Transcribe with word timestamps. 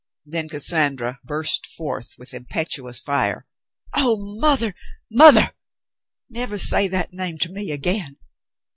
Then 0.25 0.49
Cassandra 0.49 1.19
burst 1.23 1.67
forth 1.67 2.15
with 2.17 2.33
impetuous 2.33 2.99
fire. 2.99 3.45
"Oh, 3.93 4.17
mother, 4.39 4.73
mother! 5.11 5.51
Never 6.27 6.57
say 6.57 6.87
that 6.87 7.13
name 7.13 7.37
to 7.37 7.51
me 7.51 7.69
again. 7.71 8.17